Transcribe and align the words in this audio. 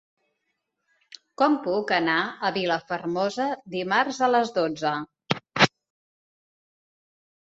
Com 1.41 1.57
puc 1.67 1.93
anar 1.97 2.15
a 2.49 2.51
Vilafermosa 2.57 3.47
dimarts 3.77 4.23
a 4.29 4.33
les 4.37 4.55
dotze? 4.59 4.95